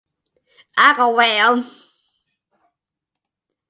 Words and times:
Agawam. 0.87 1.57